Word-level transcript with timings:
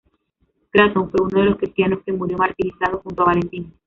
Cratón 0.71 1.11
fue 1.11 1.23
uno 1.27 1.39
de 1.41 1.45
los 1.51 1.57
cristianos 1.59 1.99
que 2.03 2.11
murió 2.11 2.35
martirizado 2.35 3.01
junto 3.03 3.21
a 3.21 3.25
Valentín. 3.27 3.71